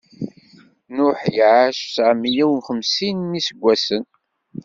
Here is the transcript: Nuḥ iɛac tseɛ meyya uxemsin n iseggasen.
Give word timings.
Nuḥ 0.95 1.19
iɛac 1.41 1.77
tseɛ 1.85 2.11
meyya 2.21 2.45
uxemsin 2.57 3.17
n 3.31 3.39
iseggasen. 3.39 4.03